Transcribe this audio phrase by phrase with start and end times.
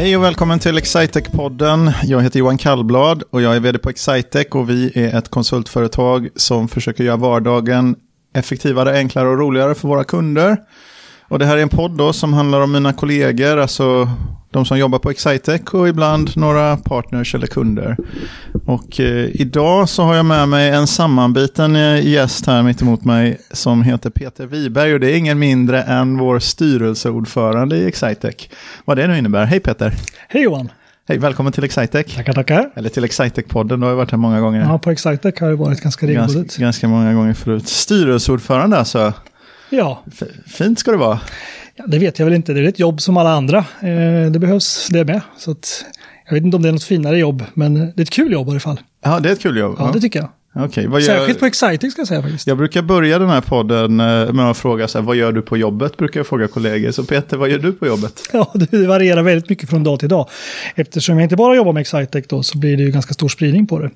[0.00, 1.92] Hej och välkommen till Excitec-podden.
[2.02, 6.28] Jag heter Johan Kallblad och jag är vd på Excitec och vi är ett konsultföretag
[6.36, 7.96] som försöker göra vardagen
[8.34, 10.56] effektivare, enklare och roligare för våra kunder.
[11.30, 14.08] Och det här är en podd då som handlar om mina kollegor, alltså
[14.50, 17.96] de som jobbar på Excitec och ibland några partners eller kunder.
[18.66, 23.04] Och eh, idag så har jag med mig en sammanbiten eh, gäst här mitt emot
[23.04, 28.48] mig som heter Peter Wiberg och det är ingen mindre än vår styrelseordförande i Excitec.
[28.84, 29.44] Vad det nu innebär.
[29.44, 29.94] Hej Peter!
[30.28, 30.68] Hej Johan!
[31.08, 32.14] Hej, välkommen till Excitec.
[32.14, 32.70] Tackar, tackar.
[32.74, 34.60] Eller till Excitec-podden, du har ju varit här många gånger.
[34.60, 36.36] Ja, på Excitec har det varit ganska regelbundet.
[36.36, 37.68] Ganska, ganska många gånger förut.
[37.68, 39.12] Styrelseordförande alltså.
[39.70, 40.02] Ja.
[40.46, 41.20] Fint ska det vara.
[41.74, 43.58] Ja, det vet jag väl inte, det är ett jobb som alla andra.
[43.58, 45.20] Eh, det behövs det med.
[45.38, 45.84] Så att,
[46.26, 48.48] jag vet inte om det är något finare jobb, men det är ett kul jobb
[48.48, 48.80] i alla fall.
[49.04, 49.76] Ja, det är ett kul jobb.
[49.78, 49.92] Ja, ja.
[49.92, 50.28] det tycker jag.
[50.54, 51.06] Okay, vad gör...
[51.06, 52.46] Särskilt på Exciting ska jag säga faktiskt.
[52.46, 55.42] Jag brukar börja den här podden eh, med att fråga så här, vad gör du
[55.42, 55.96] på jobbet?
[55.96, 56.90] Brukar jag fråga kollegor.
[56.90, 58.22] Så Peter, vad gör du på jobbet?
[58.32, 60.28] Ja, det varierar väldigt mycket från dag till dag.
[60.74, 63.66] Eftersom jag inte bara jobbar med Excitec då så blir det ju ganska stor spridning
[63.66, 63.90] på det.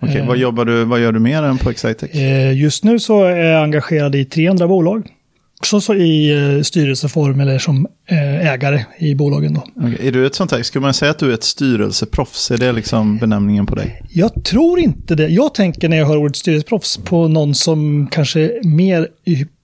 [0.00, 2.10] Okay, eh, vad, jobbar du, vad gör du mer än på Excitec?
[2.10, 5.08] Eh, just nu så är jag engagerad i tre andra bolag
[5.58, 9.54] också så i eh, styrelseform eller som eh, ägare i bolagen.
[9.54, 9.86] Då.
[9.86, 10.08] Okay.
[10.08, 12.50] Är du ett sånt här, skulle man säga att du är ett styrelseproffs?
[12.50, 14.02] Är det liksom benämningen på dig?
[14.08, 15.28] Jag tror inte det.
[15.28, 19.08] Jag tänker när jag hör ordet styrelseproffs på någon som kanske mer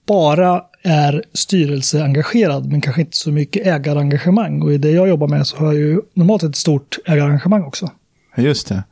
[0.07, 4.61] bara är styrelseengagerad men kanske inte så mycket ägarengagemang.
[4.61, 7.89] Och i det jag jobbar med så har jag ju normalt ett stort ägarengagemang också.
[8.37, 8.83] Just det.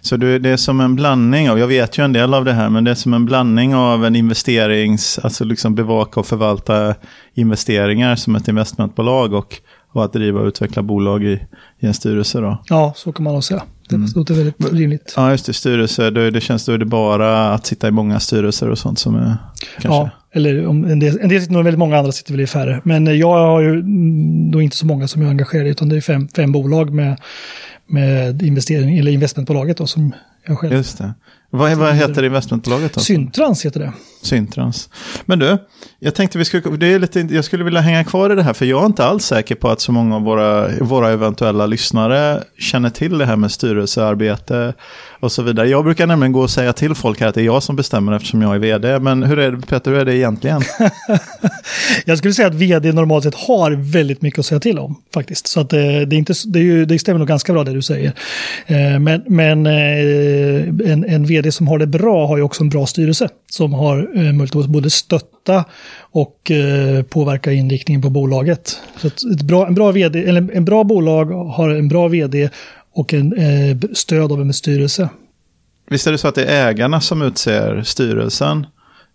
[0.00, 2.70] Så det är som en blandning av, jag vet ju en del av det här,
[2.70, 6.94] men det är som en blandning av en investerings, alltså liksom bevaka och förvalta
[7.34, 9.56] investeringar som ett investmentbolag och,
[9.92, 11.40] och att driva och utveckla bolag i,
[11.78, 12.62] i en styrelse då.
[12.68, 13.62] Ja, så kan man nog säga.
[13.92, 14.10] Det mm.
[14.14, 15.12] låter väldigt rimligt.
[15.16, 15.52] Ja, just det.
[15.52, 18.98] Styrelse, det, det känns då är det bara att sitta i många styrelser och sånt
[18.98, 19.36] som är
[19.80, 19.88] kanske...
[19.88, 22.46] Ja, eller om en del, en del sitter nog väldigt många, andra sitter väl i
[22.46, 22.80] färre.
[22.84, 23.82] Men jag har ju
[24.52, 26.92] då inte så många som jag är engagerad i, utan det är fem, fem bolag
[26.92, 27.16] med
[27.92, 30.14] med investering, eller investmentbolaget då, som
[30.46, 30.72] jag själv.
[30.72, 31.14] Just det.
[31.50, 32.94] Vad, vad heter investmentbolaget?
[32.94, 33.00] Då?
[33.00, 33.92] Syntrans heter det.
[34.22, 34.88] Syntrans.
[35.24, 35.58] Men du,
[35.98, 38.52] jag tänkte vi skulle, det är lite, jag skulle vilja hänga kvar i det här,
[38.52, 42.42] för jag är inte alls säker på att så många av våra, våra eventuella lyssnare
[42.58, 44.74] känner till det här med styrelsearbete
[45.20, 45.68] och så vidare.
[45.68, 48.12] Jag brukar nämligen gå och säga till folk här att det är jag som bestämmer
[48.12, 48.98] eftersom jag är vd.
[48.98, 50.62] Men hur är det, Peter, hur är det egentligen?
[52.04, 55.46] jag skulle säga att vd normalt sett har väldigt mycket att säga till om faktiskt.
[55.46, 57.72] Så att det, det, är inte, det, är ju, det stämmer nog ganska bra det
[57.72, 58.12] du säger.
[58.66, 62.68] Eh, men, men eh, en, en vd som har det bra har ju också en
[62.68, 65.64] bra styrelse som har Eh, möjlighet att både stötta
[66.00, 68.80] och eh, påverka inriktningen på bolaget.
[68.96, 72.50] Så ett bra, en, bra vd, eller en bra bolag har en bra vd
[72.92, 75.08] och en eh, stöd av en styrelse.
[75.90, 78.66] Visst är det så att det är ägarna som utser styrelsen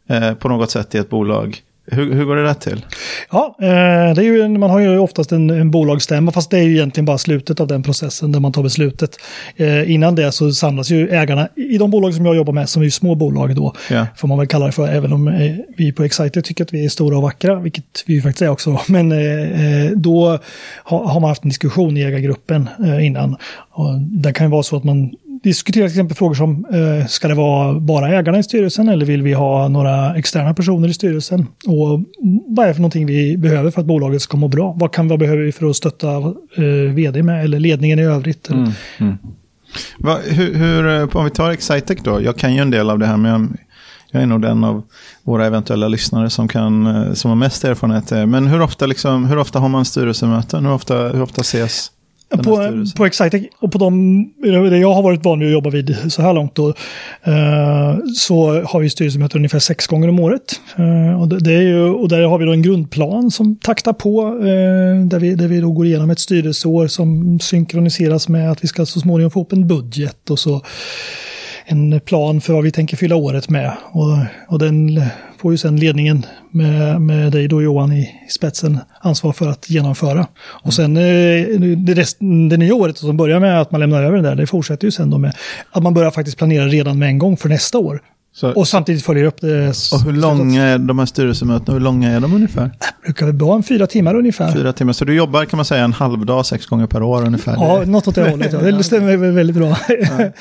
[0.10, 1.62] eh, på något sätt i ett bolag?
[1.92, 2.86] Hur, hur går det där till?
[3.32, 6.64] Ja, eh, det är ju, man har ju oftast en, en bolagsstämma, fast det är
[6.64, 9.16] ju egentligen bara slutet av den processen där man tar beslutet.
[9.56, 12.82] Eh, innan det så samlas ju ägarna, i de bolag som jag jobbar med, som
[12.82, 14.08] är ju små bolag då, yeah.
[14.18, 16.86] får man väl kalla det för, även om eh, vi på Exciter tycker att vi
[16.86, 18.80] är stora och vackra, vilket vi ju faktiskt är också.
[18.88, 20.40] Men eh, då
[20.84, 22.70] har, har, man haft en diskussion i ägargruppen
[23.02, 23.38] innan.
[23.72, 25.12] Och det kan ju vara så att man
[25.48, 29.22] diskuterar till exempel frågor som eh, ska det vara bara ägarna i styrelsen eller vill
[29.22, 31.48] vi ha några externa personer i styrelsen?
[31.68, 32.04] Och
[32.48, 34.76] vad är det för någonting vi behöver för att bolaget ska må bra?
[34.80, 36.18] Vad, kan, vad behöver vi för att stötta
[36.56, 38.50] eh, vd med eller ledningen i övrigt?
[38.50, 39.18] Mm, mm.
[39.98, 43.00] Va, hur, hur, eh, om vi tar Excitec då, jag kan ju en del av
[43.00, 43.48] det här men jag,
[44.12, 44.84] jag är nog den av
[45.24, 48.12] våra eventuella lyssnare som, kan, eh, som har mest erfarenhet.
[48.12, 50.66] Eh, men hur ofta, liksom, hur ofta har man styrelsemöten?
[50.66, 51.92] Hur ofta, hur ofta ses
[52.30, 55.98] på, på Excitec och på de, det jag har varit van vid att jobba vid
[56.10, 56.70] så här långt då,
[57.24, 60.62] eh, så har vi styrelsemöten ungefär sex gånger om året.
[60.78, 64.28] Eh, och, det är ju, och där har vi då en grundplan som taktar på,
[64.28, 68.68] eh, där, vi, där vi då går igenom ett styrelseår som synkroniseras med att vi
[68.68, 70.62] ska så småningom få upp en budget och så
[71.66, 73.74] en plan för vad vi tänker fylla året med.
[73.92, 74.18] Och,
[74.48, 75.02] och den
[75.38, 76.26] får ju sen ledningen
[76.58, 80.28] med, med dig då Johan i, spetsen ansvar för att genomföra.
[80.64, 82.18] Och sen eh, det, rest,
[82.50, 84.92] det nya året som börjar med att man lämnar över det där, det fortsätter ju
[84.92, 85.36] sen då med
[85.72, 88.02] att man börjar faktiskt planera redan med en gång för nästa år.
[88.40, 89.70] Så, och samtidigt följer upp det.
[89.94, 91.74] Och hur långa är de här styrelsemötena?
[91.74, 92.64] Hur långa är de ungefär?
[92.64, 94.52] Det brukar väl vara en fyra timmar ungefär.
[94.52, 97.54] Fyra timmar, så du jobbar kan man säga en halvdag sex gånger per år ungefär?
[97.54, 98.54] Ja, något åt det hållet.
[98.54, 98.60] Ja.
[98.60, 99.78] Det stämmer väldigt bra.
[99.88, 100.32] Ja.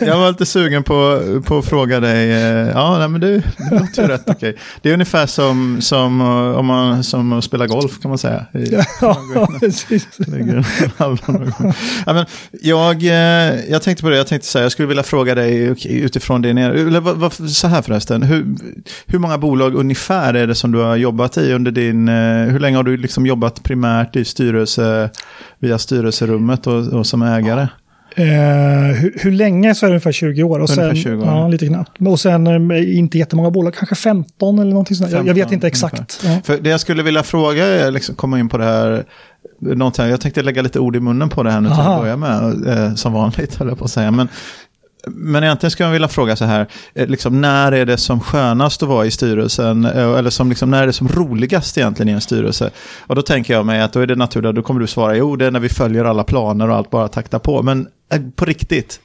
[0.00, 3.44] Jag var lite sugen på, på att fråga dig, eh, ja nej, men det, det
[3.70, 4.56] låter ju rätt okej.
[4.82, 8.46] Det är ungefär som, som, eh, om man, som att spela golf kan man säga.
[9.00, 9.16] Ja,
[9.60, 10.06] precis.
[10.96, 12.26] Ja, men
[12.62, 16.42] jag, eh, jag tänkte på det, jag tänkte säga, jag skulle vilja fråga dig utifrån
[16.42, 18.46] din, eller vad, vad, så här förresten, hur,
[19.06, 22.58] hur många bolag ungefär är det som du har jobbat i under din, eh, hur
[22.58, 25.10] länge har du liksom jobbat primärt i styrelse,
[25.58, 27.68] via styrelserummet och, och som ägare?
[28.16, 28.26] Eh,
[28.96, 30.60] hur, hur, länge så är det ungefär 20 år.
[30.60, 31.26] Och ungefär 20 år.
[31.26, 32.00] Ja, lite knappt.
[32.00, 35.10] Och sen eh, inte jättemånga bolag, kanske 15 eller någonting sånt.
[35.10, 36.20] 15, jag, jag, vet inte exakt.
[36.24, 36.40] Ja.
[36.44, 39.04] För det jag skulle vilja fråga är, liksom, komma in på det här,
[39.60, 42.16] någonting, jag tänkte lägga lite ord i munnen på det här nu till att börja
[42.16, 44.10] med, eh, som vanligt höll jag på att säga.
[44.10, 44.28] Men,
[45.06, 48.82] men egentligen skulle jag vilja fråga så här, eh, liksom, när är det som skönast
[48.82, 49.84] att vara i styrelsen?
[49.84, 52.70] Eh, eller som, liksom, när är det som roligast egentligen i en styrelse?
[53.06, 55.36] Och då tänker jag mig att då är det naturligt, då kommer du svara, jo
[55.36, 57.62] det är när vi följer alla planer och allt bara taktar på.
[57.62, 59.00] Men eh, på riktigt,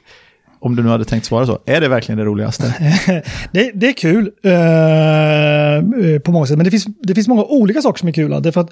[0.60, 2.74] om du nu hade tänkt svara så, är det verkligen det roligaste?
[3.52, 7.82] det, det, är kul eh, på många sätt, men det finns, det finns många olika
[7.82, 8.42] saker som är kul.
[8.42, 8.70] Därför att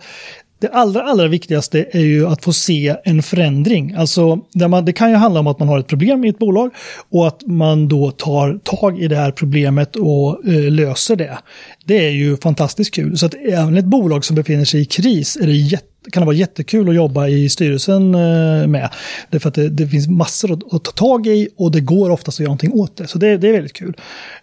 [0.64, 3.94] det allra, allra viktigaste är ju att få se en förändring.
[3.94, 6.38] Alltså, där man, det kan ju handla om att man har ett problem i ett
[6.38, 6.70] bolag
[7.11, 11.38] och att man då tar tag i det här problemet och eh, löser det.
[11.84, 13.19] Det är ju fantastiskt kul.
[13.19, 16.26] Så att även ett bolag som befinner sig i kris är det jätte kan det
[16.26, 18.88] vara jättekul att jobba i styrelsen eh, med.
[19.30, 22.36] Därför att det, det finns massor att, att, ta tag i och det går oftast
[22.36, 23.06] att göra någonting åt det.
[23.06, 23.96] Så det, det är väldigt kul.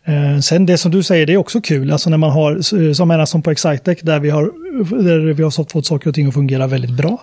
[0.03, 1.91] Eh, sen det som du säger, det är också kul.
[1.91, 4.43] Alltså när man har, som menar som på Excitec, där vi har,
[5.03, 7.21] där vi har fått saker och ting att fungera väldigt bra.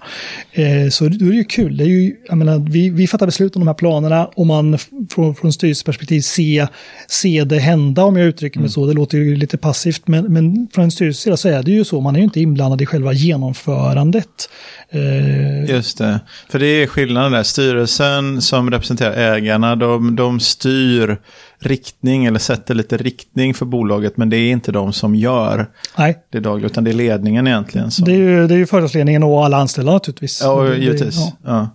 [0.52, 1.76] Eh, så då är det ju kul.
[1.76, 4.79] Det är ju, jag menar, vi, vi fattar beslut om de här planerna och man
[5.11, 6.67] från, från styrelseperspektiv se,
[7.08, 8.70] se det hända, om jag uttrycker mig mm.
[8.70, 8.87] så.
[8.87, 12.00] Det låter ju lite passivt, men, men från en styrelse så är det ju så.
[12.00, 14.51] Man är ju inte inblandad i själva genomförandet sätt.
[14.91, 16.21] Eh, Just det,
[16.51, 17.43] för det är skillnaden där.
[17.43, 21.19] Styrelsen som representerar ägarna, de, de styr
[21.61, 25.67] riktning eller sätter lite riktning för bolaget, men det är inte de som gör
[25.99, 26.19] Nej.
[26.33, 27.91] det dagliga, utan det är ledningen egentligen.
[27.91, 28.05] Som...
[28.05, 30.41] Det, är ju, det är ju företagsledningen och alla anställda naturligtvis.
[30.43, 31.17] Ja, givetvis.
[31.17, 31.33] Ja.
[31.45, 31.69] ja.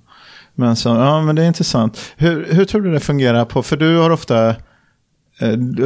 [0.56, 2.00] Men, så, ja, men det är intressant.
[2.18, 4.56] Hur, hur tror du det fungerar på, för du har ofta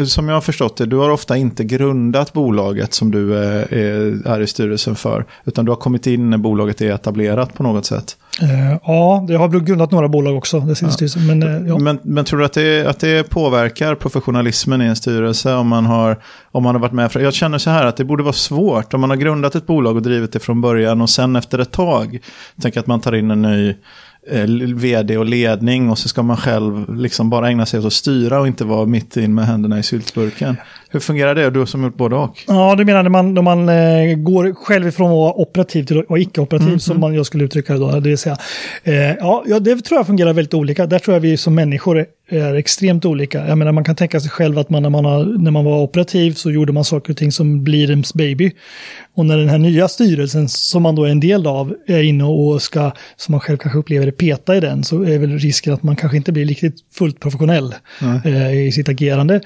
[0.06, 4.42] som jag har förstått det, du har ofta inte grundat bolaget som du eh, är
[4.42, 5.26] i styrelsen för.
[5.46, 8.18] Utan du har kommit in när bolaget är etablerat på något sätt.
[8.44, 10.60] Uh, ja, jag har grundat några bolag också.
[10.60, 10.90] Det ja.
[10.90, 11.78] styrelsen, men, ja.
[11.78, 15.86] men, men, tror du att det, att det påverkar professionalismen i en styrelse om man,
[15.86, 16.18] har,
[16.52, 17.12] om man har varit med?
[17.16, 19.96] Jag känner så här att det borde vara svårt om man har grundat ett bolag
[19.96, 22.20] och drivit det från början och sen efter ett tag
[22.62, 24.45] tänker att man tar in en ny Eh, Eh,
[24.75, 28.39] vd och ledning och så ska man själv liksom bara ägna sig åt att styra
[28.39, 30.57] och inte vara mitt in med händerna i syltburken.
[30.89, 31.50] Hur fungerar det?
[31.50, 32.44] Du som gjort både och.
[32.48, 36.00] Ja, du menar när man, när man eh, går själv ifrån att vara operativ till
[36.00, 37.92] att vara icke-operativ mm, som man, jag skulle uttrycka det då.
[37.92, 38.38] Det vill säga,
[38.84, 40.86] eh, ja, det tror jag fungerar väldigt olika.
[40.86, 43.48] Där tror jag vi som människor är extremt olika.
[43.48, 45.81] Jag menar, man kan tänka sig själv att man när man, har, när man var
[45.81, 48.51] operativ så gjorde man saker och ting som blir ens baby.
[49.16, 52.24] Och när den här nya styrelsen som man då är en del av är inne
[52.24, 55.74] och ska, som man själv kanske upplever det, peta i den så är väl risken
[55.74, 58.22] att man kanske inte blir riktigt fullt professionell mm.
[58.24, 59.42] eh, i sitt agerande.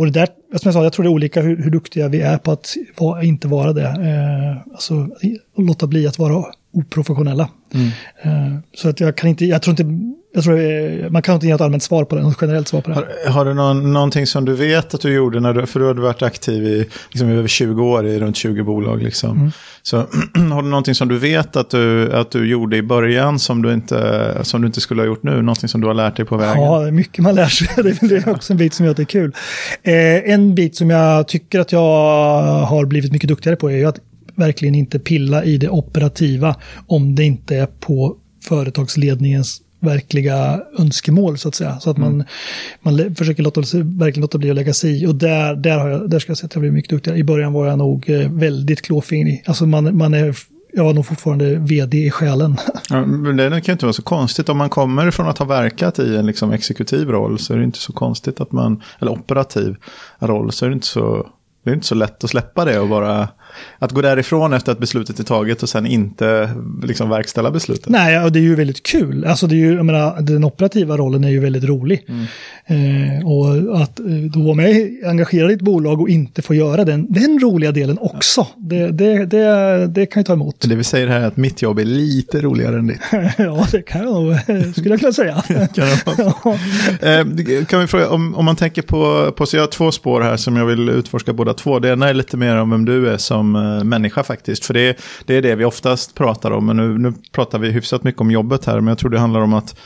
[0.00, 2.20] Och det där, som jag sa, jag tror det är olika hur, hur duktiga vi
[2.20, 3.86] är på att var, inte vara det.
[3.86, 5.08] Eh, alltså
[5.56, 7.48] låta bli att vara oprofessionella.
[7.74, 7.88] Mm.
[8.22, 11.46] Eh, så att jag kan inte, jag tror inte, jag tror, eh, man kan inte
[11.46, 12.94] ge ett allmänt svar på det, något generellt svar på det.
[12.94, 15.86] Har, har du någon, någonting som du vet att du gjorde, när du, för du
[15.86, 19.02] har varit aktiv i liksom, över 20 år i runt 20 bolag.
[19.02, 19.38] Liksom.
[19.38, 19.50] Mm.
[19.82, 19.96] Så
[20.52, 23.72] har du någonting som du vet att du, att du gjorde i början som du,
[23.72, 25.42] inte, som du inte skulle ha gjort nu?
[25.42, 26.62] Någonting som du har lärt dig på vägen?
[26.62, 27.68] Ja, det är mycket man lär sig.
[28.00, 29.34] Det är också en bit som gör att det är kul.
[29.82, 31.80] Eh, en bit som jag tycker att jag
[32.62, 33.98] har blivit mycket duktigare på är att
[34.34, 38.16] verkligen inte pilla i det operativa om det inte är på
[38.48, 41.80] företagsledningens verkliga önskemål så att säga.
[41.80, 42.26] Så att man, mm.
[42.80, 45.06] man försöker låta, verkligen låta bli att lägga sig i.
[45.06, 47.18] Och där, där, har jag, där ska jag säga att jag blivit mycket duktigare.
[47.18, 49.44] I början var jag nog eh, väldigt klåfingrig.
[49.46, 50.34] Alltså man, man är
[50.72, 52.56] jag var nog fortfarande vd i själen.
[52.90, 54.48] Ja, men det kan ju inte vara så konstigt.
[54.48, 57.64] Om man kommer från att ha verkat i en liksom exekutiv roll så är det
[57.64, 59.76] inte så konstigt att man, eller operativ
[60.18, 61.26] roll, så är det inte så,
[61.64, 63.28] det är inte så lätt att släppa det och bara
[63.78, 66.50] att gå därifrån efter att beslutet är taget och sen inte
[66.82, 67.88] liksom verkställa beslutet.
[67.88, 69.24] Nej, och det är ju väldigt kul.
[69.24, 72.04] Alltså det är ju, jag menar, den operativa rollen är ju väldigt rolig.
[72.08, 72.26] Mm.
[72.66, 76.84] Eh, och att eh, då vara med engagerad i ett bolag och inte få göra
[76.84, 78.46] den, den roliga delen också.
[78.56, 80.56] Det, det, det, det kan ju ta emot.
[80.68, 83.00] Det vi säger här är att mitt jobb är lite roligare än ditt.
[83.38, 84.36] ja, det kan jag nog,
[84.76, 85.42] skulle jag kunna säga.
[85.74, 85.88] kan,
[86.18, 86.56] ja.
[87.08, 90.20] eh, kan vi fråga, om, om man tänker på, på, så jag har två spår
[90.20, 91.78] här som jag vill utforska båda två.
[91.78, 94.64] Det ena är lite mer om vem du är som som eh, människa faktiskt.
[94.64, 96.66] För det, det är det vi oftast pratar om.
[96.66, 98.80] Men nu, nu pratar vi hyfsat mycket om jobbet här.
[98.80, 99.76] Men jag tror det handlar om att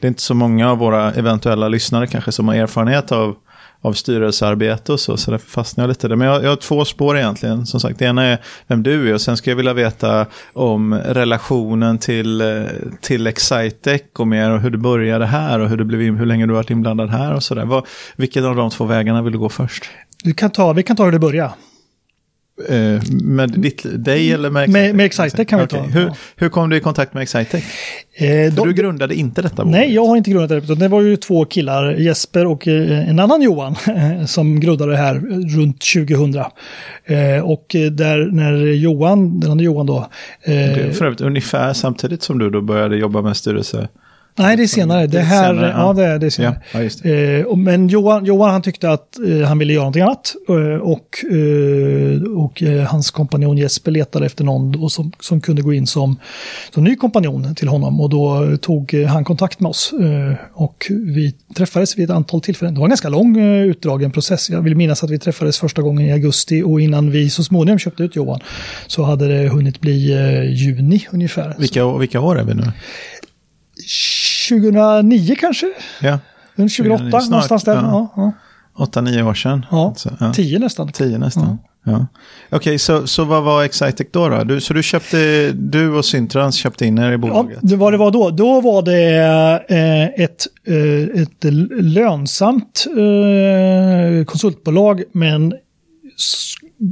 [0.00, 3.36] det är inte så många av våra eventuella lyssnare kanske som har erfarenhet av
[3.84, 6.16] av styrelsearbete och så, så därför fastnar jag lite där.
[6.16, 7.98] Men jag, jag har två spår egentligen, som sagt.
[7.98, 12.40] Det ena är vem du är och sen ska jag vilja veta om relationen till,
[12.40, 12.62] eh,
[13.00, 16.46] till Excitec och mer och hur det började här och hur, du blev, hur länge
[16.46, 17.82] du varit inblandad här och sådär.
[18.16, 19.84] Vilken av de två vägarna vill du gå först?
[20.22, 21.52] Du kan ta, vi kan ta hur det började.
[22.68, 24.82] Eh, med ditt, dig eller med Excitec?
[24.82, 25.80] Med, med Excitec kan vi okay.
[25.80, 25.86] ta.
[25.86, 27.64] Hur, hur kom du i kontakt med Excitec?
[28.14, 29.70] Eh, de, du grundade inte detta bolag?
[29.70, 30.74] Nej, jag har inte grundat det.
[30.74, 33.76] Det var ju två killar, Jesper och eh, en annan Johan,
[34.26, 35.14] som grundade det här
[35.56, 36.36] runt 2000.
[37.04, 39.98] Eh, och där när Johan, den andra Johan då...
[40.42, 43.88] Eh, det är för övrigt ungefär samtidigt som du då började jobba med styrelse?
[44.36, 45.06] Nej, det är senare.
[45.06, 45.86] Det, här, senare, ja.
[45.86, 45.92] ja.
[45.92, 46.60] det är, det är senare.
[46.72, 47.40] Ja, det.
[47.40, 50.34] Eh, men Johan, Johan han tyckte att eh, han ville göra någonting annat.
[50.48, 55.72] Eh, och eh, och eh, hans kompanjon Jesper letade efter någon som, som kunde gå
[55.72, 56.18] in som,
[56.74, 58.00] som ny kompanjon till honom.
[58.00, 59.94] Och då tog eh, han kontakt med oss.
[60.52, 62.74] och vi träffades vid ett antal tillfällen.
[62.74, 64.50] Det var en ganska lång utdragen process.
[64.50, 66.62] Jag vill minnas att vi träffades första gången i augusti.
[66.62, 68.40] Och innan vi så småningom köpte ut Johan
[68.86, 70.12] så hade det hunnit bli
[70.54, 71.56] juni ungefär.
[71.58, 72.62] Vilka, vilka år är vi nu?
[74.48, 75.66] 2009 kanske?
[76.00, 76.18] Ja.
[76.56, 77.74] 2008, Snart, någonstans där.
[77.74, 78.12] Ja.
[78.16, 78.32] Ja,
[78.76, 79.66] Åtta, nio år sedan.
[79.70, 80.32] Ja, alltså, ja.
[80.32, 80.92] tio nästan.
[80.92, 81.58] Tio nästan.
[81.84, 82.06] Ja.
[82.46, 84.28] Okej, okay, så, så vad var Excitec då?
[84.28, 84.44] då?
[84.44, 87.58] Du, så du, köpte, du och Syntrans köpte in er i bolaget?
[87.62, 88.30] Ja, det var det var då.
[88.30, 89.14] Då var det
[89.68, 95.54] eh, ett, eh, ett lönsamt eh, konsultbolag, men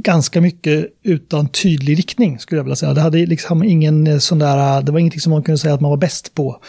[0.01, 2.93] ganska mycket utan tydlig riktning skulle jag vilja säga.
[2.93, 5.89] Det hade liksom ingen sån där, det var ingenting som man kunde säga att man
[5.89, 6.59] var bäst på.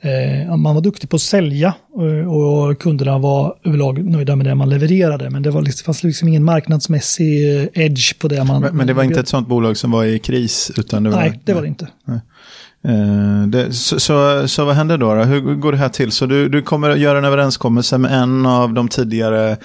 [0.00, 4.54] Eh, man var duktig på att sälja eh, och kunderna var överlag nöjda med det
[4.54, 5.30] man levererade.
[5.30, 8.62] Men det var liksom, fanns liksom ingen marknadsmässig eh, edge på det man...
[8.62, 10.72] Men, men det var inte ett sånt bolag som var i kris?
[10.76, 11.88] Utan det var, nej, det var det inte.
[12.88, 15.22] Uh, det, så, så, så, vad händer då, då?
[15.22, 16.12] Hur går det här till?
[16.12, 19.56] Så du, du kommer att göra en överenskommelse med en av de tidigare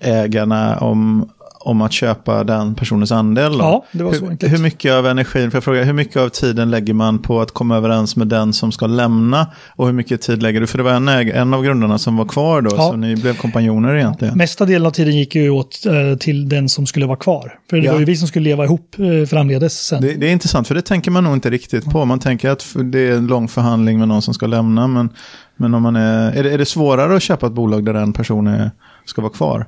[0.00, 1.28] ägarna om
[1.66, 3.52] om att köpa den personens andel?
[3.52, 3.58] Då?
[3.58, 4.52] Ja, det var så enkelt.
[4.52, 7.50] Hur mycket av energin, för jag fråga, hur mycket av tiden lägger man på att
[7.50, 9.46] komma överens med den som ska lämna?
[9.68, 10.66] Och hur mycket tid lägger du?
[10.66, 12.90] För det var en, en av grundarna som var kvar då, ja.
[12.90, 14.38] så ni blev kompanjoner egentligen.
[14.38, 17.58] Mesta delen av tiden gick ju åt eh, till den som skulle vara kvar.
[17.70, 17.92] För det ja.
[17.92, 20.02] var ju vi som skulle leva ihop eh, framledes sen.
[20.02, 22.04] Det, det, är intressant, för det tänker man nog inte riktigt på.
[22.04, 25.10] Man tänker att det är en lång förhandling med någon som ska lämna, men,
[25.56, 28.12] men om man är, är det, är det svårare att köpa ett bolag där en
[28.12, 28.70] person är,
[29.04, 29.66] ska vara kvar?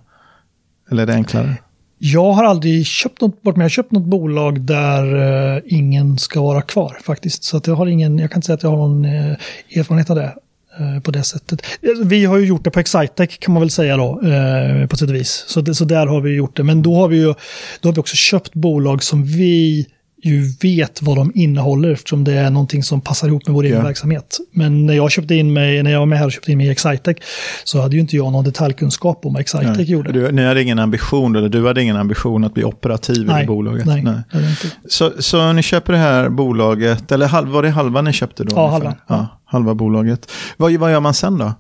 [0.91, 1.57] Eller är det enklare?
[1.99, 5.17] Jag har aldrig köpt något, varit med har köpt något bolag där
[5.57, 7.45] eh, ingen ska vara kvar faktiskt.
[7.45, 9.37] Så att jag har ingen, jag kan inte säga att jag har någon eh,
[9.77, 10.35] erfarenhet av det
[10.79, 11.63] eh, på det sättet.
[11.89, 14.97] Alltså, vi har ju gjort det på Excitec kan man väl säga då, eh, på
[14.97, 15.45] sätt och vis.
[15.49, 16.63] Så, det, så där har vi gjort det.
[16.63, 17.35] Men då har vi ju
[17.81, 19.87] då har vi också köpt bolag som vi
[20.23, 23.75] ju vet vad de innehåller eftersom det är någonting som passar ihop med vår egen
[23.75, 23.87] yeah.
[23.87, 24.39] verksamhet.
[24.53, 26.67] Men när jag köpte in mig, när jag var med här och köpte in mig
[26.67, 27.17] i Excitec
[27.65, 29.91] så hade ju inte jag någon detaljkunskap om vad Excitec nej.
[29.91, 30.13] gjorde.
[30.13, 33.47] Du, ni hade ingen ambition, eller du hade ingen ambition att bli operativ nej, i
[33.47, 33.87] bolaget?
[33.87, 34.51] Nej, nej.
[34.51, 34.77] inte.
[34.89, 38.57] Så, så ni köper det här bolaget, eller var det halva ni köpte då?
[38.57, 38.95] Ja, halva.
[39.07, 40.31] Ja, halva bolaget.
[40.57, 41.53] Vad, vad gör man sen då?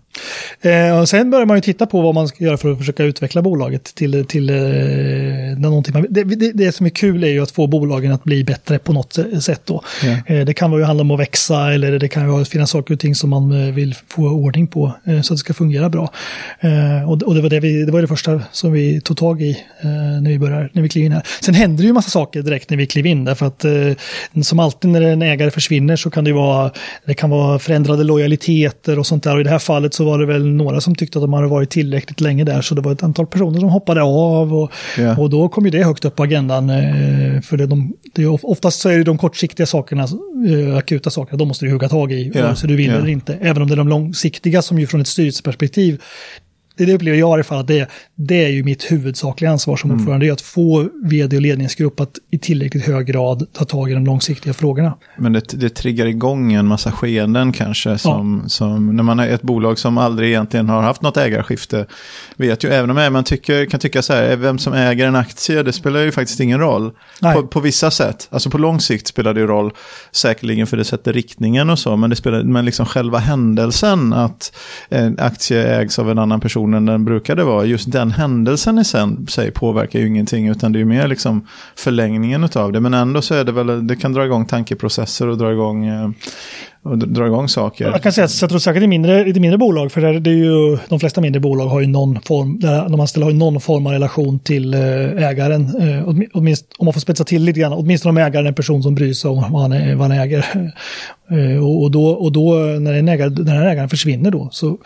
[0.60, 3.42] Eh, sen börjar man ju titta på vad man ska göra för att försöka utveckla
[3.42, 5.94] bolaget till, till eh, någonting.
[5.94, 8.78] Man, det, det, det, som är kul är ju att få bolagen att bli bättre
[8.78, 9.82] på något sätt då.
[10.02, 10.34] Ja.
[10.34, 13.00] Eh, det kan ju handla om att växa eller det kan ju finnas saker och
[13.00, 16.12] ting som man eh, vill få ordning på eh, så att det ska fungera bra.
[16.60, 19.42] Eh, och, och det, var det, vi, det var det första som vi tog tag
[19.42, 19.58] i
[20.22, 21.22] när vi började, när vi klev in här.
[21.40, 23.64] Sen händer det ju massa saker direkt när vi klev in därför att
[24.42, 26.70] som alltid när en ägare försvinner så kan det vara,
[27.04, 30.18] det kan vara förändrade lojaliteter och sånt där och i det här fallet så var
[30.18, 32.92] det väl några som tyckte att de hade varit tillräckligt länge där så det var
[32.92, 35.20] ett antal personer som hoppade av och, yeah.
[35.20, 36.70] och då kom ju det högt upp på agendan.
[36.70, 40.02] Eh, för det, de, det är, oftast så är det de kortsiktiga sakerna,
[40.48, 42.54] eh, akuta sakerna, de måste du hugga tag i, yeah.
[42.54, 42.98] så du vill yeah.
[42.98, 43.38] eller inte.
[43.40, 46.00] Även om det är de långsiktiga som ju från ett styrelseperspektiv
[46.86, 49.90] det upplever jag i alla fall att det, det är ju mitt huvudsakliga ansvar som
[49.90, 50.00] mm.
[50.00, 54.04] ordförande, att få vd och ledningsgrupp att i tillräckligt hög grad ta tag i de
[54.04, 54.94] långsiktiga frågorna.
[55.18, 58.48] Men det, det triggar igång en massa skeenden kanske, som, ja.
[58.48, 61.86] som när man är ett bolag som aldrig egentligen har haft något ägarskifte,
[62.36, 65.62] vet ju, även om man tycker, kan tycka så här, vem som äger en aktie,
[65.62, 66.90] det spelar ju faktiskt ingen roll.
[67.34, 69.70] På, på, vissa sätt, alltså på lång sikt spelar det ju roll,
[70.12, 74.52] säkerligen för det sätter riktningen och så, men det spelar, men liksom själva händelsen att
[74.88, 77.64] en aktie ägs av en annan person än den brukade vara.
[77.64, 78.84] Just den händelsen i
[79.28, 81.46] sig påverkar ju ingenting utan det är ju mer liksom
[81.76, 82.80] förlängningen av det.
[82.80, 86.10] Men ändå så är det väl, det kan dra igång tankeprocesser och dra igång eh,
[86.88, 87.84] och dra igång saker.
[87.84, 90.78] Jag kan säga att du säkert i mindre, lite mindre bolag, för det är ju,
[90.88, 93.86] de flesta mindre bolag har ju någon form, där de anställda har ju någon form
[93.86, 94.80] av relation till eh,
[95.28, 95.62] ägaren.
[95.62, 98.82] Eh, åtminstone, om man får spetsa till lite grann, åtminstone om ägaren är en person
[98.82, 100.72] som bryr sig om vad han, är, vad han äger.
[101.30, 104.78] Eh, och, då, och då när, en ägare, när den ägaren försvinner då, så som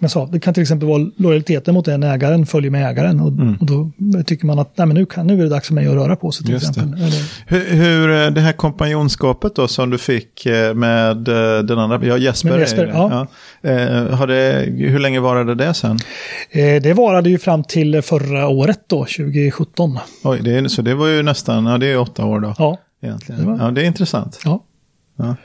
[0.00, 3.20] jag sa, det kan till exempel vara lojaliteten mot den ägaren följer med ägaren.
[3.20, 3.56] Och, mm.
[3.60, 3.90] och då
[4.26, 6.16] tycker man att nej, men nu, kan, nu är det dags för mig att röra
[6.16, 7.00] på sig till Just exempel.
[7.00, 7.24] Det.
[7.46, 11.28] Hur, hur, det här kompanjonskapet då som du fick med
[11.62, 12.58] den andra, ja Jesper.
[12.58, 13.26] Jesper ja.
[13.62, 14.16] Ja.
[14.16, 15.98] har det, hur länge varade det sen?
[16.82, 19.98] det varade ju fram till förra året då, 2017.
[20.24, 22.54] Oj, det är, så det var ju nästan, ja det är åtta år då.
[22.58, 22.78] Ja.
[23.02, 23.40] Egentligen.
[23.40, 23.66] Det var...
[23.66, 24.40] Ja, det är intressant.
[24.44, 24.64] Ja.
[25.16, 25.36] ja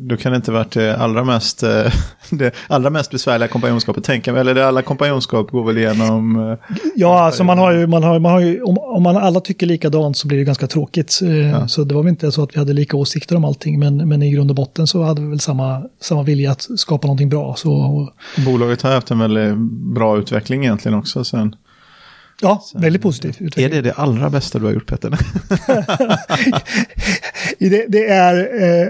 [0.00, 1.92] du kan inte varit det allra mest, eh,
[2.30, 4.40] det allra mest besvärliga kompanjonskapet, tänka mig.
[4.40, 6.50] Eller det alla kompanjonskap går väl igenom...
[6.50, 9.40] Eh, ja, alltså man har ju, man har, man har ju om, om man alla
[9.40, 11.20] tycker likadant så blir det ganska tråkigt.
[11.22, 11.68] Eh, ja.
[11.68, 14.22] Så det var väl inte så att vi hade lika åsikter om allting, men, men
[14.22, 17.54] i grund och botten så hade vi väl samma, samma vilja att skapa någonting bra.
[17.56, 18.10] Så, och...
[18.44, 19.56] Bolaget har haft en väldigt
[19.94, 21.56] bra utveckling egentligen också sen.
[22.40, 23.64] Ja, Sen, väldigt positiv utveckling.
[23.64, 25.10] Är det det allra bästa du har gjort Petter?
[27.58, 28.88] det, det, är, Eh,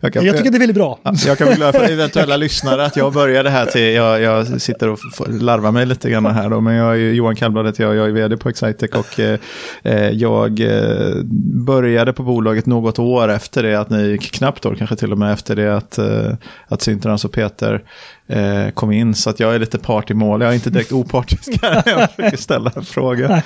[0.00, 0.98] jag, kan, jag, tycker det är väldigt bra.
[1.26, 4.98] Jag kan förklara för eventuella lyssnare att jag började här till, jag, jag sitter och
[5.28, 8.36] larvar mig lite grann här då, men jag är Johan Kallblad, jag, jag är vd
[8.36, 9.38] på Excitec och eh,
[9.82, 11.14] eh, jag eh,
[11.54, 15.32] började på bolaget något år efter det att ni, knappt år kanske till och med
[15.32, 16.32] efter det att, eh,
[16.68, 17.82] att Syntrans och Peter
[18.30, 19.14] eh, kom in.
[19.14, 20.40] Så att jag är lite part i mål.
[20.40, 21.82] Jag är inte direkt opartisk här.
[21.86, 23.42] jag försöker ställa en fråga.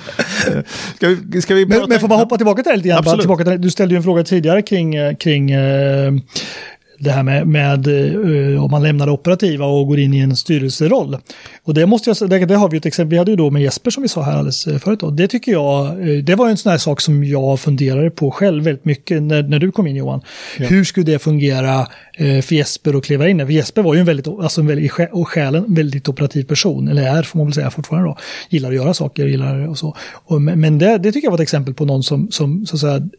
[0.47, 0.57] Eh,
[0.95, 2.99] ska vi, ska vi men, men får man hoppa tillbaka till det lite grann?
[2.99, 3.19] Absolut.
[3.21, 6.13] Tillbaka till, du ställde ju en fråga tidigare kring, eh, kring eh,
[6.97, 10.35] det här med, med uh, om man lämnar det operativa och går in i en
[10.35, 11.17] styrelseroll.
[11.63, 13.61] Och det måste jag det, det har vi ett exempel, vi hade ju då med
[13.61, 14.99] Jesper som vi sa här alldeles eh, förut.
[14.99, 15.09] Då.
[15.09, 18.63] Det tycker jag, uh, det var en sån här sak som jag funderade på själv
[18.63, 20.21] väldigt mycket när, när du kom in Johan.
[20.57, 20.65] Ja.
[20.65, 21.79] Hur skulle det fungera
[22.21, 23.39] uh, för Jesper att kliva in?
[23.39, 27.17] För Jesper var ju en väldigt, alltså en väldigt, och själen väldigt operativ person, eller
[27.17, 28.17] är får man väl säga fortfarande då.
[28.49, 29.95] Gillar att göra saker, gillar och så.
[30.13, 32.79] Och, men det, det tycker jag var ett exempel på någon som, som så att
[32.79, 33.09] säga,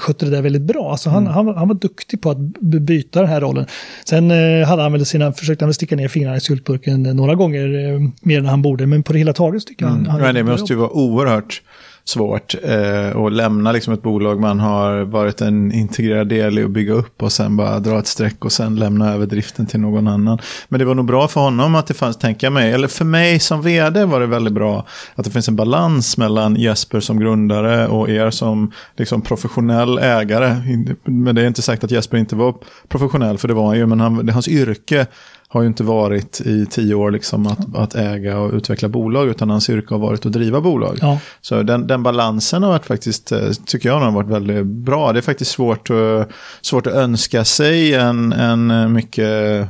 [0.00, 0.90] skötte det där väldigt bra.
[0.90, 1.34] Alltså han, mm.
[1.34, 3.66] han, han var duktig på att byta den här rollen.
[4.04, 7.34] Sen eh, hade han väl sina, försökte han väl sticka ner fingrarna i syltburken några
[7.34, 10.06] gånger eh, mer än han borde, men på det hela taget tycker jag mm.
[10.06, 11.62] han, han Det måste ju vara oerhört
[12.04, 16.70] svårt eh, att lämna liksom ett bolag man har varit en integrerad del i att
[16.70, 20.08] bygga upp och sen bara dra ett streck och sen lämna över driften till någon
[20.08, 20.38] annan.
[20.68, 23.04] Men det var nog bra för honom att det fanns, tänker jag mig, eller för
[23.04, 27.20] mig som vd var det väldigt bra att det finns en balans mellan Jesper som
[27.20, 30.56] grundare och er som liksom professionell ägare.
[31.04, 32.54] Men det är inte sagt att Jesper inte var
[32.88, 35.06] professionell, för det var han ju, men han, hans yrke
[35.52, 39.50] har ju inte varit i tio år liksom att, att äga och utveckla bolag, utan
[39.50, 40.98] hans yrke har varit att driva bolag.
[41.00, 41.20] Ja.
[41.40, 45.12] Så den, den, balansen har varit faktiskt, eh, tycker jag, har varit väldigt bra.
[45.12, 46.28] Det är faktiskt svårt, att,
[46.62, 49.68] svårt att önska sig en, en mycket,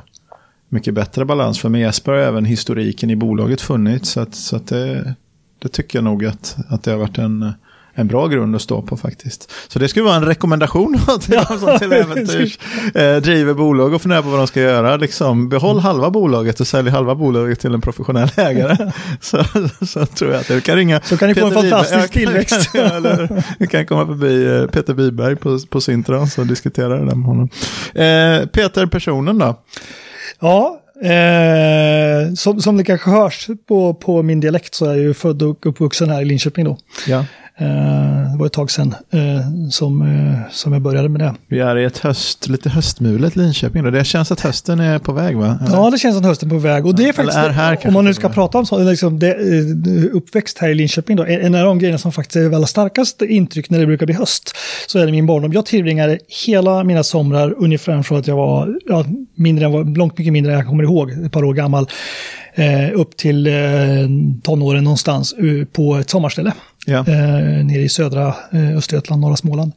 [0.68, 1.60] mycket bättre balans.
[1.60, 5.14] För med Jesper har även historiken i bolaget funnits, så, att, så att det,
[5.58, 7.52] det tycker jag nog att, att det har varit en
[7.94, 9.52] en bra grund att stå på faktiskt.
[9.68, 12.58] Så det skulle vara en rekommendation till de som till äventyrs
[12.94, 14.96] eh, driver bolag och funderar på vad de ska göra.
[14.96, 18.92] Liksom, behåll halva bolaget och sälj halva bolaget till en professionell ägare.
[19.20, 19.44] så,
[19.86, 22.74] så tror jag att du kan ringa Så kan ni få en fantastisk tillväxt.
[22.74, 27.14] eller, du kan komma förbi eh, Peter Biberg på, på Syntrans och diskutera det där
[27.14, 27.48] med honom.
[27.94, 29.60] Eh, Peter, personen då?
[30.40, 35.14] Ja, Eh, som, som det kanske hörs på, på min dialekt så är jag ju
[35.14, 36.78] född och uppvuxen här i Linköping då.
[37.06, 37.24] Ja.
[37.62, 41.34] Eh, det var ett tag sedan eh, som, eh, som jag började med det.
[41.48, 43.84] Vi är i ett höst, lite höstmulet Linköping.
[43.84, 43.90] Då.
[43.90, 45.58] Det känns att hösten är på väg va?
[45.66, 45.76] Eller?
[45.76, 46.86] Ja, det känns att hösten är på väg.
[46.86, 49.34] Och det är faktiskt, är här, om man nu ska prata om så, liksom, det,
[50.12, 53.70] uppväxt här i Linköping, då, en av de grejerna som faktiskt är allra starkast intryck
[53.70, 55.52] när det brukar bli höst, så är det min barndom.
[55.52, 60.32] Jag tillbringade hela mina somrar ungefär från att jag var ja, mindre än, långt mycket
[60.32, 61.86] mindre än jag kommer ihåg, ett par år gammal,
[62.92, 63.48] upp till
[64.42, 65.34] tonåren någonstans
[65.72, 66.52] på ett sommarställe.
[66.86, 66.98] Ja.
[66.98, 69.72] Eh, nere i södra eh, Östergötland, norra Småland.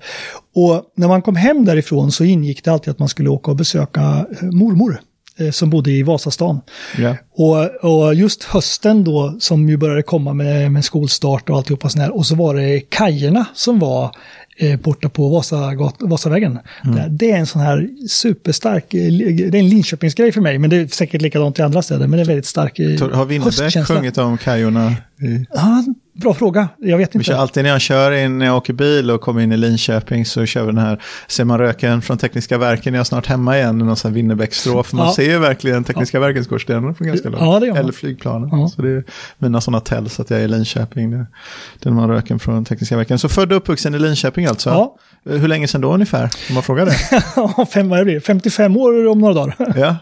[0.56, 3.58] Och när man kom hem därifrån så ingick det alltid att man skulle åka och
[3.58, 5.00] besöka eh, mormor
[5.38, 6.62] eh, som bodde i Vasastan.
[6.98, 7.16] Ja.
[7.36, 12.02] Och, och, just hösten då, som ju började komma med, med skolstart och alltihopa sånt
[12.02, 14.12] här, och så var det kajerna som var
[14.58, 16.60] eh, borta på Vasagat, Vasavägen.
[16.84, 16.96] Mm.
[16.96, 20.70] Det, det, är en sån här superstark, eh, det är en Linköpingsgrej för mig, men
[20.70, 22.80] det är säkert likadant i andra städer, men det är väldigt stark
[23.14, 24.96] Har Winnerbäck sjungit om kajorna?
[25.22, 25.46] I...
[25.54, 25.84] Ja,
[26.22, 27.26] Bra fråga, jag vet Vi inte.
[27.26, 30.26] kör alltid när jag kör in, när jag åker bil och kommer in i Linköping
[30.26, 33.58] så kör vi den här, ser man röken från Tekniska verken, jag är snart hemma
[33.58, 34.94] igen, någon sån Winnerbäcksstråf.
[34.94, 35.14] Man Ja.
[35.14, 37.42] ser ju verkligen Tekniska verkens skorstenar från ganska långt.
[37.44, 37.80] Ja, det.
[37.80, 38.50] Eller flygplanen.
[38.52, 38.68] Ja.
[38.68, 39.04] Så det är
[39.38, 41.12] mina sådana tells att jag är i Linköping.
[41.12, 43.20] Det, är man röken från Tekniska verken.
[43.20, 44.70] Så född och uppvuxen i Linköping alltså?
[44.70, 44.96] Ja.
[45.30, 46.30] Hur länge sedan då ungefär?
[46.50, 46.96] Om man frågar det.
[47.36, 49.56] Ja, Fem, vad det blir, 55 år om några dagar.
[49.76, 49.96] ja.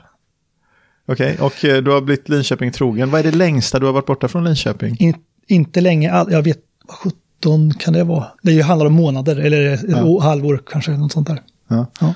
[1.08, 3.12] Okej, och eh, du har blivit Linköping trogen.
[3.12, 4.96] Vad är det längsta du har varit borta från Linköping?
[5.00, 5.14] In,
[5.48, 8.26] inte länge, all, jag vet, vad 17 kan det vara?
[8.42, 10.22] Det handlar om månader eller Ja.
[10.22, 11.42] halvår kanske, något sånt där.
[11.70, 11.86] Ja.
[12.00, 12.14] Ja.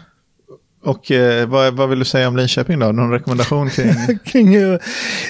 [0.84, 2.91] Och eh, vad, vad vill du säga om Linköping då?
[2.91, 3.93] Någon rekommendation kring?
[4.26, 4.80] Kring, eh,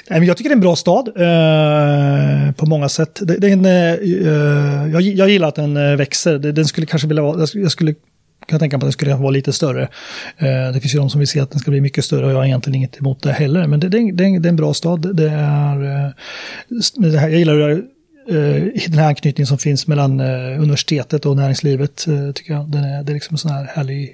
[0.07, 3.19] jag tycker det är en bra stad eh, på många sätt.
[3.23, 6.39] Det, det är en, eh, jag, jag gillar att den eh, växer.
[6.39, 7.95] Det, den skulle kanske vilja vara, jag skulle- jag skulle
[8.45, 9.81] kan tänka mig att den skulle vara lite större.
[10.37, 12.31] Eh, det finns ju de som vill se att den ska bli mycket större och
[12.31, 13.67] jag har egentligen inget emot det heller.
[13.67, 15.15] Men det, det, är en- det, är en- det är en bra stad.
[15.15, 16.11] Det är, eh,
[17.11, 17.71] det här, jag gillar det här,
[18.29, 20.19] eh, den här anknytningen som finns mellan
[20.59, 22.05] universitetet och näringslivet.
[22.35, 22.69] tycker jag.
[22.71, 24.09] Den är, det är liksom en sån här härlig,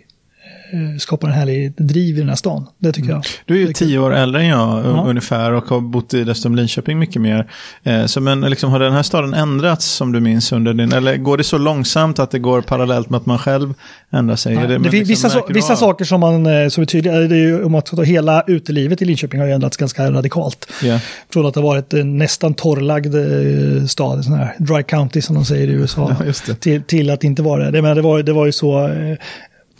[0.99, 2.67] skapar en härlig driv i den här stan.
[2.79, 3.23] Det tycker jag.
[3.45, 5.05] Du är ju tio år äldre än jag Ja.
[5.07, 7.47] ungefär och har bott i dessutom Linköping mycket mer.
[7.83, 11.17] Eh, så men liksom, har den här staden ändrats som du minns under din, eller
[11.17, 13.73] går det så långsamt att det går parallellt med att man själv
[14.11, 14.55] ändrar sig?
[14.55, 17.35] Nej, det, det finns liksom, vissa, vissa saker som man eh, som är tydliga, det
[17.35, 20.67] är ju om att ta hela utelivet i Linköping har ju ändrats ganska radikalt.
[20.83, 20.99] Ja.
[21.33, 25.35] Från att det har varit en nästan torrlagd eh, stad, sån här dry county som
[25.35, 27.71] de säger i USA, Ja, till, till att inte vara det.
[27.71, 29.17] Det, men det, var, det var ju så, eh,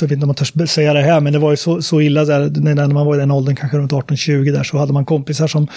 [0.03, 2.01] jag vet inte om man törs säga det här, men det var ju så, så
[2.01, 5.05] illa där, när man var i den åldern, kanske runt 18-20 där, så hade man
[5.05, 5.67] kompisar som,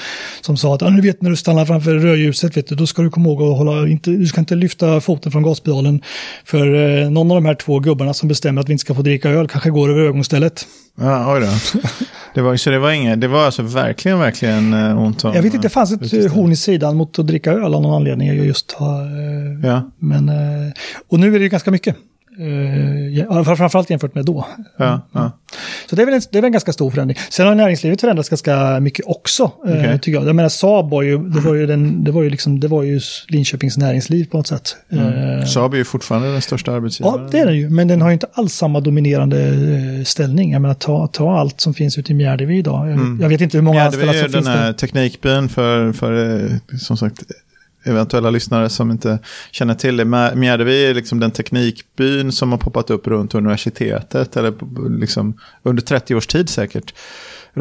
[0.41, 3.03] som sa att ah, nu vet när du stannar framför rödljuset, vet du, då ska
[3.03, 6.03] du komma ihåg att hålla, inte, du ska inte lyfta foten från gaspedalen,
[6.45, 9.03] för eh, någon av de här två gubbarna som bestämmer att vi inte ska få
[9.03, 10.67] dricka öl kanske går över övergångsstället.
[11.01, 11.81] Ja, oj då.
[12.35, 15.35] Det var, så det var inget, det var alltså verkligen, verkligen eh, ont om...
[15.35, 17.95] Jag vet inte, det fanns ett horn i sidan mot att dricka öl av någon
[17.95, 18.29] anledning.
[18.29, 20.73] Jag just har, eh, Ja, men, eh,
[21.09, 21.97] och nu är det ju ganska mycket.
[23.12, 24.46] Ja, framförallt jämfört med då.
[24.77, 25.31] ja, ja.
[25.90, 27.18] Så det är, väl en, det är väl en ganska stor förändring.
[27.31, 29.42] Sen har näringslivet förändrats ganska mycket också.
[29.42, 29.99] eh, Okej.
[30.03, 30.29] tycker jag.
[30.29, 32.83] jag menar, Saab var ju, det var ju, den, det var ju, liksom, det var
[32.83, 34.77] ju Linköpings näringsliv på något sätt.
[34.88, 37.20] Eh, Saab är ju fortfarande den största arbetsgivaren.
[37.22, 40.53] Ja, det är den ju, men den har ju inte alls samma dominerande ställning.
[40.53, 42.90] Jag menar, ta, ta allt som finns ute i Mjärdevi idag.
[42.90, 44.01] Jag, jag vet inte hur många Mm.
[44.01, 44.72] Ja, det anställda är ju som den finns här där.
[44.72, 47.22] teknikbyn för, för som sagt,
[47.87, 49.18] eventuella lyssnare som inte
[49.51, 50.05] känner till det.
[50.35, 54.55] Mjärdevi är liksom den teknikbyn som har poppat upp runt universitetet, eller
[54.99, 56.94] liksom under 30 års tid säkert.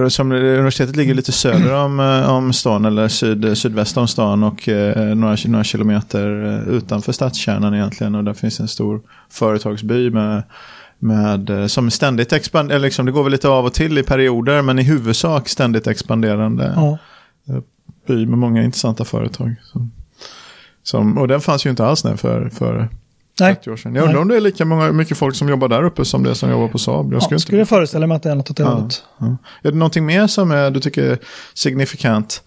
[0.09, 4.69] Som, universitetet ligger lite söder om, eh, om stan, eller syd, sydväst om stan och
[4.69, 8.15] eh, några, några kilometer eh, utanför stadskärnan egentligen.
[8.15, 10.43] Och där finns en stor företagsby med
[10.99, 14.61] med, eh, som ständigt expanderar, liksom, det går väl lite av och till i perioder,
[14.61, 16.97] men i huvudsak ständigt expanderande Ja.
[18.07, 19.55] by med många intressanta företag.
[19.63, 19.91] Som,
[20.85, 22.89] som, och den fanns ju inte alls när för, för
[23.39, 23.55] Nej.
[23.55, 23.95] 30 år sedan.
[23.95, 24.21] Jag undrar Nej.
[24.21, 26.67] om det är lika många, mycket folk som jobbar där uppe som det som jobbar
[26.67, 27.05] på Saab.
[27.13, 27.69] Jag Ja, skulle skulle inte...
[27.69, 29.03] föreställa mig att det är något åt det hållet.
[29.63, 31.17] Är det någonting mer som är, du tycker är
[31.53, 32.43] signifikant?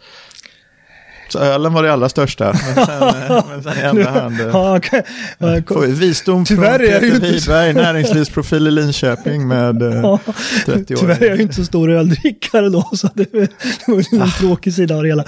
[1.31, 2.45] Så ölen var det allra största,
[2.77, 4.41] men sen, eh, men sen i andra hand.
[4.41, 4.81] eh, Ja.
[5.39, 10.19] Ja, Får vi vistom Tyvärr från är Peter Widberg, näringslivsprofil i Linköping med eh, Ja,
[10.67, 10.99] 30 år.
[10.99, 14.31] Tyvärr är jag ju inte så stor öldrickare då, så det var det var en
[14.31, 15.25] tråkig sida av det hela.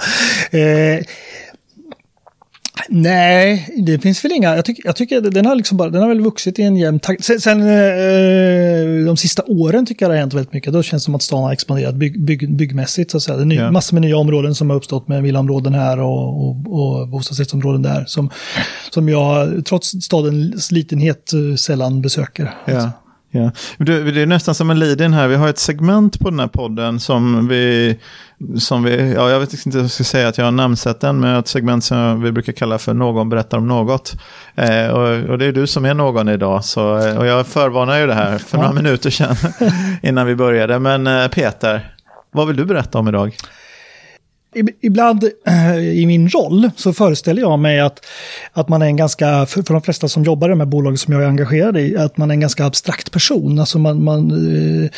[0.51, 1.03] Eh,
[2.89, 4.55] nej, det finns väl inga.
[4.55, 6.99] Jag, tycker jag tycker den har, liksom bara, den har väl vuxit i en jämn
[6.99, 7.23] takt.
[7.25, 10.73] Sen, sen eh, de sista åren tycker jag det har hänt väldigt mycket.
[10.73, 13.11] Då känns det som att stan har expanderat bygg, bygg, byggmässigt.
[13.11, 13.37] Så att säga.
[13.37, 13.71] Det är ny, Ja.
[13.71, 18.05] massor med nya områden som har uppstått med villaområden här och, och, och bostadsrättsområden där.
[18.07, 18.29] Som,
[18.89, 22.53] som jag, trots stadens litenhet, eh, sällan besöker.
[22.65, 22.91] Ja.
[23.31, 23.51] Ja.
[23.77, 25.27] Du, det är nästan som en lead-in här.
[25.27, 27.97] Vi har ett segment på den här podden som vi,
[28.57, 31.19] som vi ja, jag vet inte om jag ska säga att jag har namnsett den,
[31.19, 34.13] men ett segment som vi brukar kalla för Någon berättar om något.
[34.55, 37.99] Eh, och, och det är du som är någon idag, så, eh, och jag förvarnar
[37.99, 39.35] ju det här för några minuter sedan
[40.01, 40.79] innan vi började.
[40.79, 41.93] Men eh, Peter,
[42.31, 43.35] vad vill du berätta om idag?
[44.81, 48.05] Ibland eh, i min roll så föreställer jag mig att,
[48.53, 51.13] att man är en ganska, för, de flesta som jobbar i de här bolagen som
[51.13, 53.59] jag är engagerad i, att man är en ganska abstrakt person.
[53.59, 54.89] Alltså man, man, eh,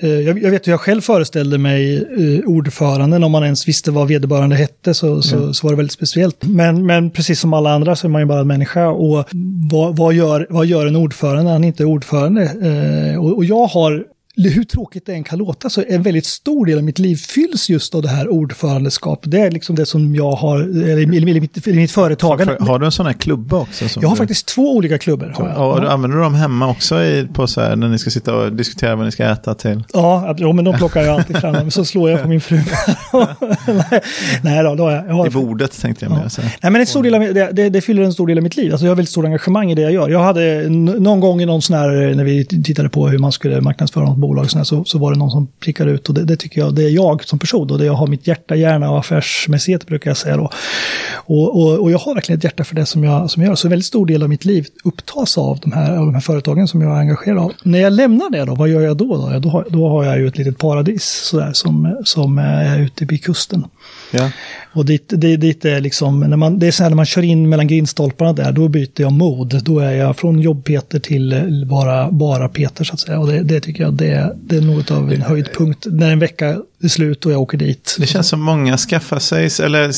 [0.00, 2.06] eh, jag, vet hur jag själv föreställde mig
[2.46, 6.44] ordföranden, om man ens visste vad vederbörande hette så, så, så var det väldigt speciellt.
[6.44, 9.28] Men, men precis som alla andra så är man ju bara en människa och
[9.70, 12.50] vad, vad, gör, vad gör en ordförande när han inte är ordförande?
[13.18, 14.04] Och, och jag har
[14.36, 17.68] hur tråkigt det än kan låta så en väldigt stor del av mitt liv fylls
[17.68, 19.30] just av det här ordförandeskapet.
[19.30, 22.56] Det är liksom det som jag har, eller i mitt, mitt företagande.
[22.60, 23.84] Har du en sån här klubba också?
[24.00, 24.18] jag har du...
[24.18, 25.32] faktiskt två olika klubbor.
[25.36, 25.58] Har jag.
[25.58, 28.34] Och, och använder du dem hemma också i, på så här, när ni ska sitta
[28.34, 29.84] och diskutera vad ni ska äta till?
[29.92, 31.70] Ja, ja men de plockar jag alltid fram.
[31.70, 32.56] så slår jag på min fru.
[34.42, 35.08] nej, då, då har jag.
[35.08, 35.26] jag har...
[35.26, 36.42] I bordet tänkte jag ja.
[36.62, 38.56] Nej, men en stor del av, det, det, det, fyller en stor del av mitt
[38.56, 38.72] liv.
[38.72, 40.08] Alltså jag har väldigt stort engagemang i det jag gör.
[40.08, 43.60] Jag hade någon gång i någon sån här, när vi tittade på hur man skulle
[43.60, 46.08] marknadsföra något bolag, så, så, så var det någon som prickade ut.
[46.08, 48.26] Och det, det, tycker jag, det är jag som person och det jag har mitt
[48.26, 50.50] hjärta, hjärna och affärsmässighet brukar jag säga då.
[51.14, 53.54] Och, och, och, jag har verkligen ett hjärta för det som jag, som jag gör.
[53.54, 56.20] Så en väldigt stor del av mitt liv upptas av de här, av de här
[56.20, 57.52] företagen som jag är engagerad av.
[57.62, 59.16] När jag lämnar det då, vad gör jag då?
[59.16, 63.04] Då, då, har, då har jag ju ett litet paradis sådär, som, som är ute
[63.04, 63.64] vid kusten.
[64.12, 64.30] Ja.
[64.74, 67.22] Och dit, dit, dit är liksom, när man, det är så här när man kör
[67.22, 69.64] in mellan grindstolparna där, då byter jag mod.
[69.64, 73.18] Då är jag från jobb-Peter till bara, bara Peter så att säga.
[73.18, 75.86] Och det, det tycker jag det, det är något av en höjdpunkt.
[75.90, 77.96] När en vecka är slut och jag åker dit.
[77.98, 79.90] Det känns som många skaffar sig, eller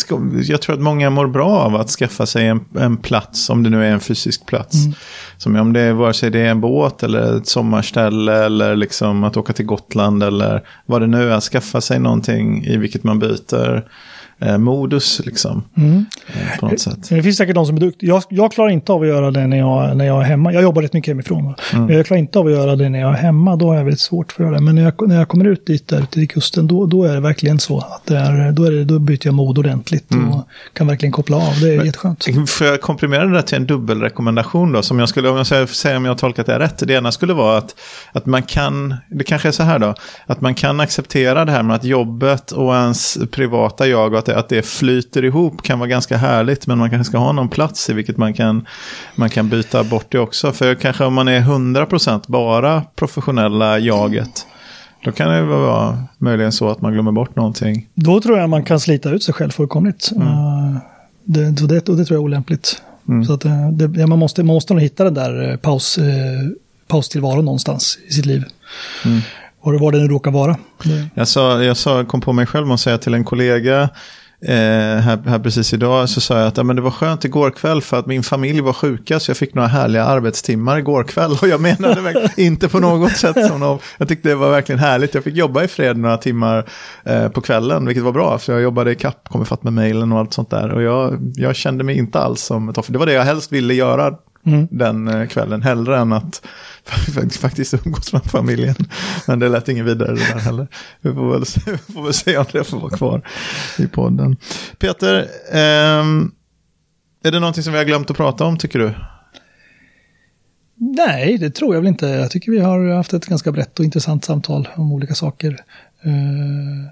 [0.50, 3.70] jag tror att många mår bra av att skaffa sig en, en plats, om det
[3.70, 4.74] nu är en fysisk plats.
[4.74, 4.94] Mm.
[5.38, 9.24] Som om det är, vare sig det är en båt eller ett sommarställe eller liksom
[9.24, 13.04] att åka till Gotland eller vad det nu är, att skaffa sig någonting i vilket
[13.04, 13.84] man byter
[14.40, 15.64] eh, modus liksom.
[15.76, 16.04] Mm.
[16.26, 17.08] Eh, på något sätt.
[17.08, 18.08] Det finns säkert de som är duktiga.
[18.08, 20.52] Jag, jag, klarar inte av att göra det när jag, när jag är hemma.
[20.52, 21.54] Jag jobbar rätt mycket hemifrån.
[21.72, 21.86] Mm.
[21.86, 23.56] Men jag klarar inte av att göra det när jag är hemma.
[23.56, 24.60] Då har jag väldigt svårt för det.
[24.60, 27.20] Men när jag, när jag kommer ut dit där till kusten, då, då är det
[27.20, 27.78] verkligen så.
[27.78, 30.28] att det är, då, är det, då byter jag mod ordentligt mm.
[30.28, 31.60] och kan verkligen koppla av.
[31.60, 32.50] Det är Men, jätteskönt.
[32.50, 34.82] Får jag komprimera det där till en dubbelrekommendation då?
[34.82, 36.82] Som jag skulle, om jag säger om jag har tolkat det rätt.
[36.86, 37.74] Det ena skulle vara att,
[38.12, 39.94] att man kan, det kanske är så här då,
[40.26, 44.27] att man kan acceptera det här med att jobbet och ens privata jag och att
[44.28, 46.66] det, att det flyter ihop kan vara ganska härligt.
[46.66, 48.66] Men man kanske ska ha någon plats i vilket man kan,
[49.14, 50.52] man kan byta bort det också.
[50.52, 54.46] För kanske om man är 100% bara professionella jaget.
[55.04, 57.88] Då kan det vara möjligen så att man glömmer bort någonting.
[57.94, 60.10] Då tror jag man kan slita ut sig själv fullkomligt.
[60.16, 60.28] Mm.
[60.28, 60.78] Uh,
[61.24, 62.82] det, det, och det tror jag är olämpligt.
[63.08, 63.24] Mm.
[63.24, 66.04] Så att, eh, det, man, måste, man måste nog hitta den där eh, paus, eh,
[66.86, 68.44] paustillvaron någonstans i sitt liv.
[69.04, 69.20] Mm.
[69.60, 70.56] Var, var det nu råkar vara.
[71.14, 73.88] Jag, sa, jag sa, kom på mig själv att säga till en kollega
[74.40, 77.50] Eh, här, här precis idag så sa jag att ja, men det var skönt igår
[77.50, 81.32] kväll för att min familj var sjuka så jag fick några härliga arbetstimmar igår kväll.
[81.42, 85.14] Och jag menade inte på något sätt som någon, Jag tyckte det var verkligen härligt.
[85.14, 86.68] Jag fick jobba i fred några timmar
[87.04, 88.38] eh, på kvällen, vilket var bra.
[88.38, 90.72] För jag jobbade i kapp, kom ifatt med mejlen och allt sånt där.
[90.72, 92.92] Och jag, jag kände mig inte alls som ett offer.
[92.92, 94.14] Det var det jag helst ville göra
[94.46, 94.68] mm.
[94.70, 95.62] den eh, kvällen.
[95.62, 96.42] Hellre än att
[97.40, 98.76] faktiskt umgås med familjen.
[99.26, 100.68] Men det lät ingen vidare det där heller.
[101.00, 103.22] Vi får väl, se, vi får väl se om det får vara kvar
[103.78, 104.36] i podden.
[104.78, 106.04] Peter, eh,
[107.24, 108.94] är det någonting som vi har glömt att prata om tycker du?
[110.80, 112.06] Nej, det tror jag väl inte.
[112.06, 115.50] Jag tycker vi har haft ett ganska brett och intressant samtal om olika saker.
[116.06, 116.86] Uh,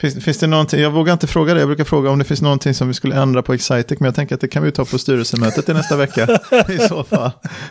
[0.00, 2.42] Finns, finns det någonting, jag vågar inte fråga det, jag brukar fråga om det finns
[2.42, 4.84] någonting som vi skulle ändra på Excitec, men jag tänker att det kan vi ta
[4.84, 6.28] på styrelsemötet i nästa vecka
[6.68, 7.30] i så fall.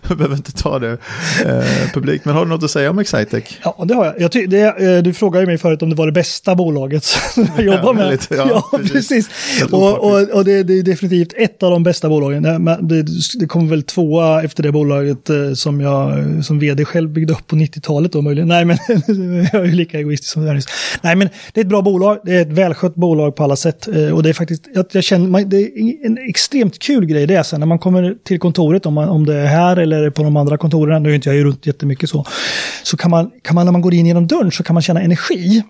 [0.09, 0.97] Vi behöver inte ta det
[1.45, 3.57] eh, publikt, men har du något att säga om Excitec?
[3.63, 4.21] Ja, det har jag.
[4.21, 7.65] jag ty, det, eh, du frågade mig förut om det var det bästa bolaget jag
[7.65, 8.03] jobbar med.
[8.03, 9.29] Väldigt, ja, ja, precis.
[9.71, 12.43] Och, och, och det, det, är definitivt ett av de bästa bolagen.
[12.43, 13.05] Det, det,
[13.39, 17.47] det kommer väl tvåa efter det bolaget eh, som jag som vd själv byggde upp
[17.47, 18.47] på 90-talet då möjligen.
[18.47, 18.77] Nej, men
[19.51, 20.63] jag är ju lika egoistisk som det är.
[21.01, 23.87] Nej, men det är ett bra bolag det är ett välskött bolag på alla sätt.
[23.87, 27.35] Eh, och det är faktiskt, jag, jag känner, det är en extremt kul grej det
[27.35, 30.23] är sen när man kommer till kontoret, om, man, om det är här eller på
[30.23, 32.25] de andra kontoren, nu är inte jag runt jättemycket så,
[32.83, 35.01] så kan man, kan man när man går in genom dörren så kan man känna
[35.01, 35.63] energi.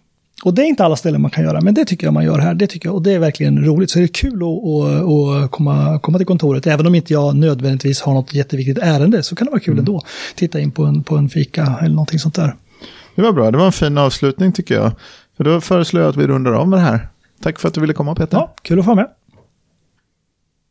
[0.43, 2.39] Och det är inte alla ställen man kan göra, men det tycker jag man gör
[2.39, 2.53] här.
[2.53, 3.89] Det tycker jag, och det är verkligen roligt.
[3.89, 6.67] Så det är kul att, att, att komma, komma till kontoret.
[6.67, 9.79] Även om inte jag nödvändigtvis har något jätteviktigt ärende så kan det vara kul mm.
[9.79, 10.01] ändå.
[10.35, 12.55] Titta in på en, på en fika eller någonting sånt där.
[13.15, 14.91] Det var bra, det var en fin avslutning tycker jag.
[15.37, 17.07] För då föreslår jag att vi rundar av med det här.
[17.41, 18.37] Tack för att du ville komma Peter.
[18.37, 19.07] Ja, kul att få med.